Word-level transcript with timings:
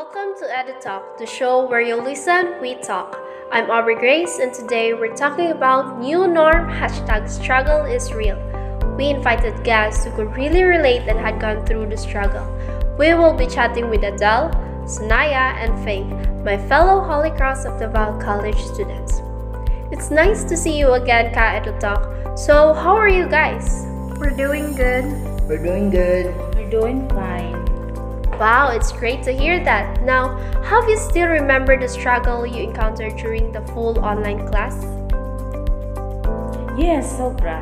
Welcome 0.00 0.32
to 0.40 0.46
Edu 0.46 0.80
Talk, 0.80 1.18
the 1.18 1.26
show 1.26 1.68
where 1.68 1.82
you 1.82 1.94
listen, 1.94 2.58
we 2.58 2.74
talk. 2.76 3.20
I'm 3.52 3.70
Aubrey 3.70 3.96
Grace, 3.96 4.38
and 4.38 4.50
today 4.50 4.94
we're 4.94 5.14
talking 5.14 5.50
about 5.50 6.00
new 6.00 6.26
norm 6.26 6.70
hashtag 6.70 7.28
struggle 7.28 7.84
is 7.84 8.10
real. 8.14 8.40
We 8.96 9.10
invited 9.10 9.62
guests 9.62 10.06
who 10.06 10.10
could 10.12 10.34
really 10.34 10.64
relate 10.64 11.06
and 11.06 11.20
had 11.20 11.38
gone 11.38 11.66
through 11.66 11.90
the 11.90 11.98
struggle. 11.98 12.48
We 12.98 13.12
will 13.12 13.34
be 13.34 13.46
chatting 13.46 13.90
with 13.90 14.02
Adele, 14.02 14.48
Sanaya, 14.88 15.52
and 15.60 15.76
Faye, 15.84 16.08
my 16.48 16.56
fellow 16.56 17.04
Holy 17.04 17.30
Cross 17.36 17.66
of 17.66 17.78
Davao 17.78 18.18
College 18.18 18.56
students. 18.56 19.20
It's 19.92 20.10
nice 20.10 20.44
to 20.44 20.56
see 20.56 20.78
you 20.78 20.94
again, 20.94 21.34
Ka 21.34 21.60
Edu 21.60 21.78
Talk. 21.78 22.38
So, 22.38 22.72
how 22.72 22.96
are 22.96 23.10
you 23.10 23.28
guys? 23.28 23.84
We're 24.16 24.34
doing 24.34 24.72
good. 24.74 25.04
We're 25.46 25.62
doing 25.62 25.90
good. 25.90 26.34
We're 26.56 26.70
doing 26.70 27.06
fine. 27.10 27.59
Wow, 28.40 28.72
it's 28.72 28.90
great 28.90 29.22
to 29.24 29.36
hear 29.36 29.62
that. 29.68 30.00
Now, 30.00 30.40
have 30.64 30.88
you 30.88 30.96
still 30.96 31.28
remember 31.28 31.76
the 31.76 31.86
struggle 31.86 32.46
you 32.46 32.72
encountered 32.72 33.20
during 33.20 33.52
the 33.52 33.60
full 33.76 34.00
online 34.00 34.48
class? 34.48 34.80
Yes, 36.72 37.04
Sobra. 37.20 37.60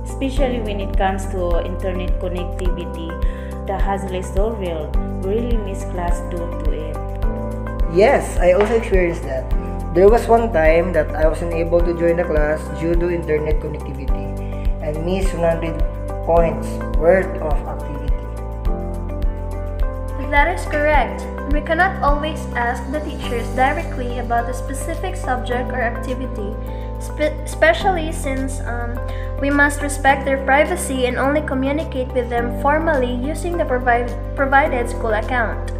Especially 0.00 0.64
when 0.64 0.80
it 0.80 0.96
comes 0.96 1.28
to 1.28 1.60
internet 1.68 2.16
connectivity, 2.24 3.12
the 3.68 3.76
hassle 3.76 4.16
is 4.16 4.24
so 4.32 4.56
real. 4.56 4.88
We 5.20 5.44
really 5.44 5.58
miss 5.58 5.84
class 5.92 6.16
due 6.32 6.40
to 6.40 6.72
it. 6.72 6.96
Yes, 7.92 8.38
I 8.40 8.52
also 8.52 8.80
experienced 8.80 9.24
that. 9.24 9.44
There 9.92 10.08
was 10.08 10.26
one 10.26 10.50
time 10.54 10.94
that 10.94 11.12
I 11.14 11.28
wasn't 11.28 11.52
able 11.52 11.84
to 11.84 11.92
join 12.00 12.16
the 12.16 12.24
class 12.24 12.64
due 12.80 12.94
to 12.94 13.12
internet 13.12 13.60
connectivity 13.60 14.24
and 14.80 15.04
missed 15.04 15.36
100 15.36 15.76
points 16.24 16.66
worth 16.96 17.28
of 17.44 17.52
activity. 17.52 17.73
That 20.34 20.50
is 20.50 20.66
correct. 20.66 21.22
We 21.54 21.60
cannot 21.60 22.02
always 22.02 22.42
ask 22.58 22.82
the 22.90 22.98
teachers 23.06 23.46
directly 23.54 24.18
about 24.18 24.50
a 24.50 24.52
specific 24.52 25.14
subject 25.14 25.70
or 25.70 25.78
activity, 25.78 26.50
spe- 26.98 27.38
especially 27.46 28.10
since 28.10 28.58
um, 28.66 28.98
we 29.38 29.48
must 29.48 29.80
respect 29.80 30.24
their 30.24 30.42
privacy 30.42 31.06
and 31.06 31.18
only 31.18 31.40
communicate 31.40 32.08
with 32.18 32.30
them 32.30 32.50
formally 32.60 33.14
using 33.14 33.56
the 33.56 33.64
provi- 33.64 34.10
provided 34.34 34.90
school 34.90 35.14
account. 35.14 35.70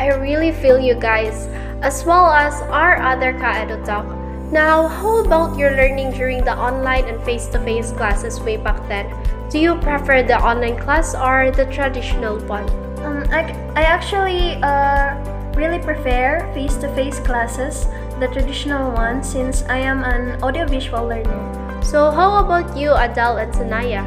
I 0.00 0.16
really 0.16 0.52
feel 0.52 0.80
you 0.80 0.94
guys, 0.94 1.44
as 1.84 2.02
well 2.06 2.32
as 2.32 2.62
our 2.72 2.96
other 3.04 3.36
Ka 3.36 3.60
Edu 3.60 3.76
Talk. 3.84 4.08
Now, 4.48 4.88
how 4.88 5.20
about 5.20 5.58
your 5.58 5.76
learning 5.76 6.16
during 6.16 6.48
the 6.48 6.56
online 6.56 7.04
and 7.12 7.20
face-to-face 7.28 7.92
classes 7.92 8.40
way 8.40 8.56
back 8.56 8.80
then? 8.88 9.12
Do 9.50 9.58
you 9.58 9.76
prefer 9.84 10.22
the 10.22 10.40
online 10.40 10.80
class 10.80 11.14
or 11.14 11.52
the 11.52 11.68
traditional 11.68 12.40
one? 12.48 12.87
Um, 13.02 13.24
I, 13.30 13.46
I 13.74 13.82
actually 13.82 14.58
uh, 14.62 15.14
really 15.54 15.78
prefer 15.78 16.42
face 16.54 16.76
to 16.82 16.88
face 16.94 17.18
classes, 17.20 17.86
the 18.18 18.26
traditional 18.28 18.90
one, 18.90 19.22
since 19.22 19.62
I 19.68 19.78
am 19.78 20.02
an 20.02 20.42
audiovisual 20.42 21.06
learner. 21.06 21.38
So, 21.82 22.10
how 22.10 22.42
about 22.42 22.76
you, 22.76 22.94
Adele 22.94 23.38
and 23.38 23.52
Sanaya? 23.54 24.06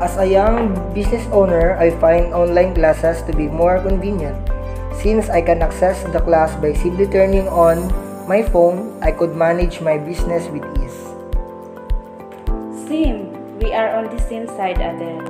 As 0.00 0.16
a 0.16 0.24
young 0.24 0.76
business 0.94 1.26
owner, 1.32 1.76
I 1.76 1.90
find 2.00 2.32
online 2.32 2.74
classes 2.74 3.22
to 3.28 3.32
be 3.36 3.48
more 3.48 3.80
convenient. 3.80 4.36
Since 5.00 5.28
I 5.28 5.40
can 5.40 5.62
access 5.62 6.02
the 6.12 6.20
class 6.20 6.56
by 6.56 6.72
simply 6.72 7.06
turning 7.06 7.48
on 7.48 7.88
my 8.28 8.42
phone, 8.42 8.96
I 9.02 9.12
could 9.12 9.36
manage 9.36 9.80
my 9.80 9.98
business 9.98 10.48
with 10.48 10.64
ease. 10.80 11.00
Same. 12.88 13.32
We 13.60 13.72
are 13.72 13.96
on 13.96 14.08
the 14.08 14.20
same 14.24 14.46
side, 14.46 14.80
Adele. 14.80 15.29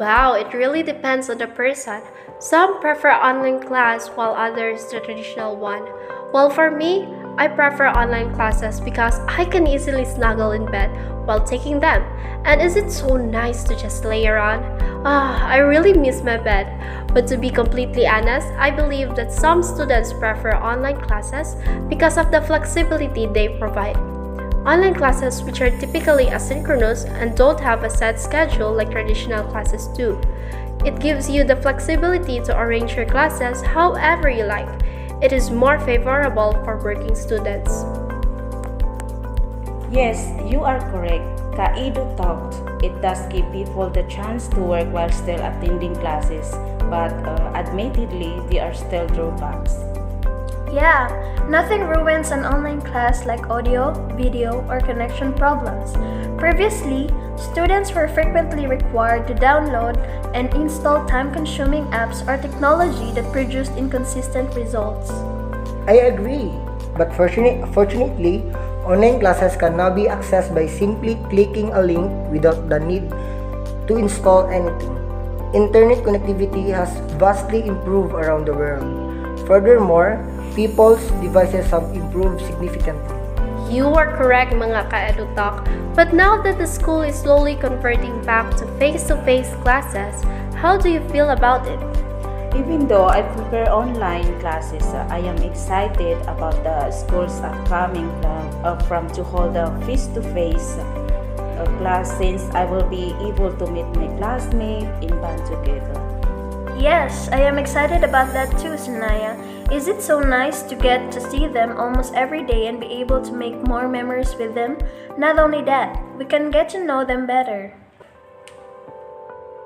Wow, 0.00 0.32
it 0.32 0.54
really 0.54 0.82
depends 0.82 1.28
on 1.28 1.36
the 1.36 1.46
person. 1.46 2.00
Some 2.38 2.80
prefer 2.80 3.12
online 3.12 3.60
class 3.60 4.08
while 4.08 4.32
others 4.32 4.86
the 4.86 4.98
traditional 4.98 5.56
one. 5.56 5.84
Well, 6.32 6.48
for 6.48 6.70
me, 6.70 7.06
I 7.36 7.48
prefer 7.48 7.88
online 7.88 8.32
classes 8.32 8.80
because 8.80 9.20
I 9.28 9.44
can 9.44 9.66
easily 9.66 10.06
snuggle 10.06 10.52
in 10.52 10.64
bed 10.64 10.88
while 11.26 11.44
taking 11.44 11.80
them. 11.80 12.02
And 12.46 12.62
is 12.62 12.76
it 12.76 12.90
so 12.90 13.18
nice 13.18 13.62
to 13.64 13.76
just 13.76 14.06
lay 14.06 14.26
around? 14.26 14.64
Ah, 15.04 15.46
I 15.46 15.58
really 15.58 15.92
miss 15.92 16.22
my 16.22 16.38
bed. 16.38 16.72
But 17.12 17.26
to 17.26 17.36
be 17.36 17.50
completely 17.50 18.06
honest, 18.06 18.48
I 18.56 18.70
believe 18.70 19.14
that 19.16 19.30
some 19.30 19.62
students 19.62 20.14
prefer 20.14 20.52
online 20.52 20.96
classes 20.96 21.56
because 21.90 22.16
of 22.16 22.30
the 22.30 22.40
flexibility 22.40 23.26
they 23.26 23.58
provide. 23.58 24.09
Online 24.66 24.94
classes, 24.94 25.42
which 25.42 25.62
are 25.62 25.70
typically 25.70 26.26
asynchronous 26.26 27.08
and 27.08 27.34
don't 27.34 27.58
have 27.58 27.82
a 27.82 27.88
set 27.88 28.20
schedule 28.20 28.72
like 28.72 28.90
traditional 28.90 29.42
classes 29.44 29.88
do. 29.88 30.20
It 30.84 31.00
gives 31.00 31.30
you 31.30 31.44
the 31.44 31.56
flexibility 31.56 32.40
to 32.40 32.58
arrange 32.58 32.94
your 32.94 33.06
classes 33.06 33.62
however 33.62 34.28
you 34.28 34.44
like. 34.44 34.68
It 35.22 35.32
is 35.32 35.50
more 35.50 35.78
favorable 35.80 36.52
for 36.64 36.76
working 36.76 37.14
students. 37.14 37.84
Yes, 39.90 40.28
you 40.50 40.60
are 40.60 40.78
correct. 40.92 41.24
Ka 41.56 41.72
Edu 41.76 42.04
talked. 42.16 42.60
It 42.84 43.00
does 43.00 43.26
give 43.32 43.50
people 43.52 43.88
the 43.88 44.04
chance 44.04 44.46
to 44.48 44.60
work 44.60 44.88
while 44.92 45.10
still 45.10 45.40
attending 45.40 45.96
classes, 45.96 46.52
but 46.92 47.12
uh, 47.24 47.52
admittedly, 47.56 48.40
there 48.48 48.70
are 48.70 48.74
still 48.74 49.06
drawbacks. 49.08 49.76
Yeah, 50.70 51.10
nothing 51.50 51.82
ruins 51.82 52.30
an 52.30 52.46
online 52.46 52.80
class 52.80 53.26
like 53.26 53.50
audio, 53.50 53.90
video, 54.14 54.62
or 54.70 54.78
connection 54.78 55.34
problems. 55.34 55.98
Previously, 56.38 57.10
students 57.34 57.90
were 57.90 58.06
frequently 58.06 58.70
required 58.70 59.26
to 59.26 59.34
download 59.34 59.98
and 60.30 60.46
install 60.54 61.04
time 61.10 61.34
consuming 61.34 61.90
apps 61.90 62.22
or 62.22 62.40
technology 62.40 63.10
that 63.18 63.26
produced 63.32 63.74
inconsistent 63.74 64.54
results. 64.54 65.10
I 65.90 66.06
agree, 66.06 66.54
but 66.96 67.10
fortunate, 67.18 67.66
fortunately, 67.74 68.46
online 68.86 69.18
classes 69.18 69.58
can 69.58 69.76
now 69.76 69.90
be 69.90 70.06
accessed 70.06 70.54
by 70.54 70.70
simply 70.70 71.18
clicking 71.34 71.74
a 71.74 71.82
link 71.82 72.06
without 72.30 72.68
the 72.68 72.78
need 72.78 73.10
to 73.90 73.98
install 73.98 74.46
anything. 74.46 74.94
Internet 75.50 76.06
connectivity 76.06 76.70
has 76.70 76.94
vastly 77.18 77.66
improved 77.66 78.14
around 78.14 78.46
the 78.46 78.54
world. 78.54 78.86
Furthermore, 79.50 80.22
people's 80.60 81.00
devices 81.24 81.70
have 81.70 81.88
improved 81.96 82.44
significantly. 82.44 83.16
You 83.72 83.88
are 83.96 84.12
correct 84.12 84.52
mga 84.52 84.92
ka-edu 84.92 85.24
talk, 85.32 85.64
but 85.96 86.12
now 86.12 86.36
that 86.44 86.60
the 86.60 86.68
school 86.68 87.00
is 87.00 87.16
slowly 87.16 87.56
converting 87.56 88.12
back 88.28 88.52
to 88.60 88.68
face-to-face 88.76 89.56
classes, 89.64 90.20
how 90.52 90.76
do 90.76 90.92
you 90.92 91.00
feel 91.08 91.32
about 91.32 91.64
it? 91.64 91.80
Even 92.52 92.84
though 92.84 93.08
I 93.08 93.24
prefer 93.24 93.72
online 93.72 94.28
classes, 94.44 94.84
uh, 94.92 95.08
I 95.08 95.24
am 95.24 95.40
excited 95.40 96.20
about 96.28 96.60
the 96.60 96.92
school's 96.92 97.40
upcoming 97.40 98.12
plan 98.20 98.44
uh, 98.60 98.76
from 98.84 99.08
to 99.16 99.24
hold 99.24 99.56
a 99.56 99.72
face-to-face 99.88 100.76
uh, 100.76 101.64
class 101.80 102.12
since 102.20 102.44
I 102.52 102.68
will 102.68 102.84
be 102.84 103.16
able 103.24 103.48
to 103.56 103.64
meet 103.64 103.88
my 103.96 104.12
classmates 104.20 104.92
in 105.00 105.14
band 105.24 105.40
together. 105.48 106.09
Yes, 106.80 107.28
I 107.28 107.44
am 107.44 107.60
excited 107.60 108.00
about 108.08 108.32
that 108.32 108.48
too, 108.56 108.72
Sanaya. 108.72 109.36
Is 109.68 109.84
it 109.84 110.00
so 110.00 110.16
nice 110.16 110.64
to 110.64 110.72
get 110.72 111.12
to 111.12 111.20
see 111.20 111.44
them 111.44 111.76
almost 111.76 112.16
every 112.16 112.40
day 112.40 112.72
and 112.72 112.80
be 112.80 112.88
able 113.04 113.20
to 113.20 113.36
make 113.36 113.52
more 113.68 113.84
memories 113.84 114.32
with 114.40 114.56
them? 114.56 114.80
Not 115.20 115.38
only 115.38 115.60
that, 115.68 116.00
we 116.16 116.24
can 116.24 116.48
get 116.48 116.72
to 116.72 116.80
know 116.80 117.04
them 117.04 117.28
better. 117.28 117.76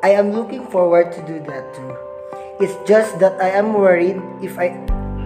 I 0.03 0.11
am 0.11 0.35
looking 0.35 0.67
forward 0.67 1.15
to 1.15 1.23
do 1.23 1.39
that 1.47 1.63
too. 1.79 1.95
It's 2.59 2.75
just 2.83 3.23
that 3.23 3.39
I 3.39 3.55
am 3.55 3.79
worried 3.79 4.19
if 4.43 4.59
I 4.59 4.75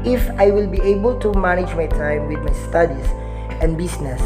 if 0.05 0.28
I 0.37 0.53
will 0.53 0.69
be 0.69 0.84
able 0.84 1.16
to 1.25 1.32
manage 1.41 1.72
my 1.72 1.88
time 1.88 2.28
with 2.28 2.44
my 2.44 2.53
studies 2.69 3.09
and 3.65 3.81
business. 3.81 4.20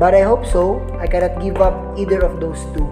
But 0.00 0.16
I 0.16 0.24
hope 0.24 0.48
so. 0.48 0.80
I 0.96 1.04
cannot 1.04 1.36
give 1.44 1.60
up 1.60 1.76
either 2.00 2.24
of 2.24 2.40
those 2.40 2.64
two. 2.72 2.88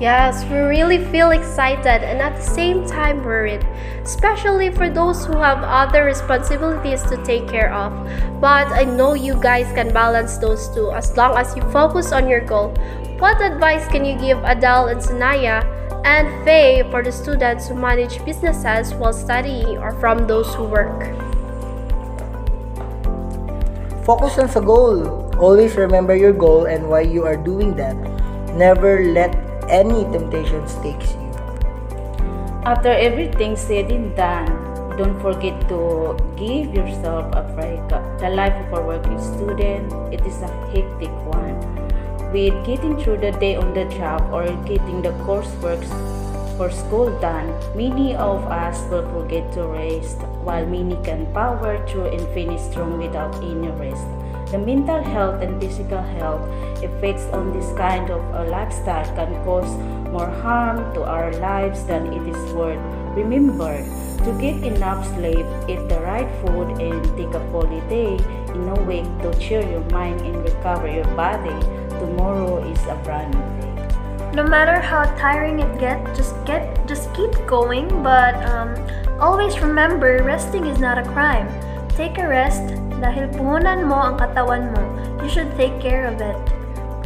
Yes, 0.00 0.48
we 0.48 0.56
really 0.56 0.96
feel 1.12 1.28
excited 1.28 2.00
and 2.00 2.24
at 2.24 2.40
the 2.40 2.42
same 2.42 2.88
time 2.88 3.22
worried, 3.22 3.68
especially 4.00 4.72
for 4.72 4.88
those 4.88 5.26
who 5.26 5.36
have 5.36 5.60
other 5.60 6.08
responsibilities 6.08 7.02
to 7.12 7.20
take 7.22 7.46
care 7.46 7.68
of. 7.68 7.92
But 8.40 8.72
I 8.72 8.84
know 8.84 9.12
you 9.12 9.36
guys 9.36 9.68
can 9.76 9.92
balance 9.92 10.38
those 10.38 10.72
two 10.72 10.90
as 10.90 11.14
long 11.18 11.36
as 11.36 11.54
you 11.54 11.60
focus 11.68 12.12
on 12.12 12.30
your 12.32 12.40
goal. 12.40 12.72
What 13.20 13.44
advice 13.44 13.86
can 13.92 14.06
you 14.06 14.16
give 14.16 14.40
Adele 14.40 14.88
and 14.88 15.04
Sanaya 15.04 15.68
and 16.08 16.32
Faye 16.48 16.80
for 16.88 17.04
the 17.04 17.12
students 17.12 17.68
who 17.68 17.74
manage 17.74 18.24
businesses 18.24 18.94
while 18.94 19.12
studying 19.12 19.76
or 19.76 19.92
from 20.00 20.26
those 20.26 20.48
who 20.54 20.64
work? 20.64 21.12
Focus 24.08 24.38
on 24.38 24.48
the 24.48 24.64
goal. 24.64 25.28
Always 25.36 25.76
remember 25.76 26.16
your 26.16 26.32
goal 26.32 26.64
and 26.64 26.88
why 26.88 27.02
you 27.02 27.28
are 27.28 27.36
doing 27.36 27.76
that. 27.76 27.92
Never 28.56 29.04
let 29.12 29.36
any 29.70 30.04
temptations 30.10 30.74
takes 30.82 31.14
you. 31.14 31.30
After 32.66 32.90
everything 32.90 33.56
said 33.56 33.90
and 33.90 34.14
done, 34.14 34.50
don't 34.98 35.18
forget 35.22 35.56
to 35.68 36.18
give 36.36 36.74
yourself 36.74 37.32
a 37.32 37.42
break. 37.54 37.80
The 38.20 38.28
life 38.28 38.52
of 38.66 38.78
a 38.78 38.82
working 38.82 39.18
student, 39.18 39.88
it 40.12 40.20
is 40.26 40.42
a 40.42 40.50
hectic 40.74 41.14
one. 41.24 41.56
With 42.34 42.54
getting 42.66 42.98
through 43.00 43.18
the 43.18 43.32
day 43.32 43.56
on 43.56 43.72
the 43.72 43.86
job 43.96 44.28
or 44.30 44.44
getting 44.66 45.02
the 45.02 45.10
coursework 45.24 45.82
for 46.58 46.70
school 46.70 47.08
done, 47.20 47.48
many 47.74 48.14
of 48.14 48.44
us 48.44 48.82
will 48.90 49.08
forget 49.08 49.50
to 49.54 49.66
rest, 49.66 50.18
while 50.44 50.66
many 50.66 50.98
can 51.02 51.26
power 51.32 51.80
through 51.88 52.12
and 52.12 52.26
finish 52.34 52.60
strong 52.60 52.98
without 52.98 53.34
any 53.42 53.70
rest. 53.80 54.04
The 54.50 54.58
mental 54.58 55.00
health 55.00 55.42
and 55.42 55.62
physical 55.62 56.02
health 56.02 56.42
effects 56.82 57.22
on 57.30 57.52
this 57.54 57.70
kind 57.78 58.10
of 58.10 58.18
a 58.34 58.50
lifestyle 58.50 59.06
can 59.14 59.30
cause 59.44 59.70
more 60.10 60.26
harm 60.26 60.92
to 60.94 61.04
our 61.04 61.32
lives 61.38 61.84
than 61.84 62.12
it 62.12 62.26
is 62.26 62.52
worth. 62.52 62.82
Remember 63.14 63.78
to 64.24 64.30
get 64.42 64.58
enough 64.66 65.06
sleep, 65.14 65.46
eat 65.70 65.78
the 65.86 66.00
right 66.02 66.26
food, 66.42 66.82
and 66.82 66.98
take 67.16 67.30
a 67.30 67.38
holiday 67.54 68.18
in 68.50 68.68
a 68.68 68.82
week 68.82 69.06
to 69.22 69.30
cheer 69.38 69.62
your 69.62 69.86
mind 69.94 70.20
and 70.22 70.42
recover 70.42 70.90
your 70.90 71.06
body. 71.14 71.54
Tomorrow 72.02 72.66
is 72.66 72.82
a 72.86 72.98
brand 73.04 73.30
new 73.30 73.46
day. 73.62 74.34
No 74.34 74.42
matter 74.42 74.80
how 74.80 75.04
tiring 75.14 75.60
it 75.60 75.78
gets, 75.78 76.18
just 76.18 76.34
get 76.44 76.66
just 76.88 77.06
keep 77.14 77.30
going. 77.46 77.86
But 78.02 78.34
um, 78.50 78.74
always 79.20 79.60
remember, 79.60 80.24
resting 80.24 80.66
is 80.66 80.80
not 80.80 80.98
a 80.98 81.06
crime. 81.14 81.46
Take 81.94 82.18
a 82.18 82.26
rest 82.26 82.79
dahil 83.00 83.32
puhunan 83.32 83.88
mo 83.88 83.96
ang 83.96 84.20
katawan 84.20 84.70
mo. 84.76 84.82
You 85.24 85.28
should 85.32 85.50
take 85.56 85.80
care 85.80 86.04
of 86.06 86.20
it. 86.20 86.36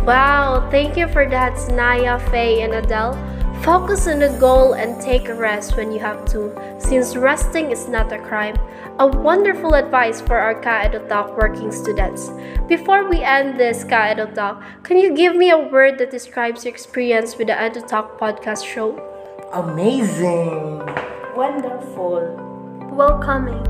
Wow, 0.05 0.69
thank 0.69 1.01
you 1.01 1.09
for 1.09 1.25
that, 1.31 1.57
Naya, 1.73 2.21
Faye, 2.29 2.61
and 2.61 2.75
Adele. 2.75 3.17
Focus 3.65 4.05
on 4.07 4.21
the 4.21 4.29
goal 4.37 4.75
and 4.75 5.01
take 5.01 5.31
a 5.31 5.35
rest 5.35 5.79
when 5.79 5.89
you 5.89 5.99
have 5.99 6.29
to, 6.29 6.53
since 6.77 7.17
resting 7.17 7.71
is 7.71 7.89
not 7.89 8.13
a 8.13 8.19
crime. 8.19 8.59
A 8.99 9.07
wonderful 9.07 9.73
advice 9.73 10.21
for 10.21 10.37
our 10.37 10.53
Ka 10.61 10.87
Talk 11.09 11.39
working 11.39 11.73
students. 11.73 12.29
Before 12.69 13.09
we 13.09 13.25
end 13.25 13.59
this 13.59 13.83
Ka 13.83 14.13
Talk, 14.13 14.61
can 14.85 14.99
you 14.99 15.17
give 15.17 15.35
me 15.35 15.49
a 15.49 15.59
word 15.59 15.97
that 15.97 16.11
describes 16.11 16.67
your 16.67 16.75
experience 16.75 17.39
with 17.39 17.49
the 17.49 17.57
Edu 17.57 17.81
Talk 17.89 18.21
podcast 18.21 18.67
show? 18.69 19.01
Amazing! 19.57 20.85
Wonderful. 21.35 22.37
Welcoming. 22.93 23.65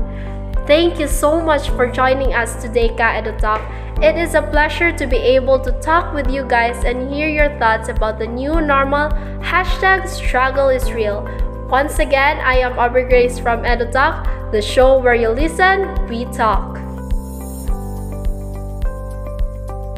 Thank 0.67 0.99
you 0.99 1.07
so 1.07 1.39
much 1.39 1.69
for 1.69 1.85
joining 1.85 2.33
us 2.33 2.57
today, 2.59 2.89
Ka 2.89 3.21
Edu 3.21 3.37
Talk. 3.37 3.61
It 4.01 4.17
is 4.17 4.33
a 4.33 4.41
pleasure 4.41 4.91
to 4.91 5.05
be 5.05 5.17
able 5.37 5.59
to 5.61 5.71
talk 5.79 6.11
with 6.11 6.25
you 6.25 6.43
guys 6.43 6.83
and 6.83 7.07
hear 7.13 7.29
your 7.29 7.53
thoughts 7.59 7.87
about 7.87 8.17
the 8.17 8.25
new 8.25 8.59
normal. 8.61 9.09
Hashtag 9.45 10.09
struggle 10.09 10.69
is 10.69 10.91
real. 10.91 11.21
Once 11.69 11.99
again, 11.99 12.41
I 12.41 12.65
am 12.65 12.79
Aubrey 12.79 13.05
Grace 13.05 13.37
from 13.37 13.61
Edu 13.61 13.91
Talk, 13.91 14.25
the 14.51 14.61
show 14.61 14.97
where 14.97 15.13
you 15.13 15.29
listen, 15.29 15.85
we 16.09 16.25
talk. 16.33 16.84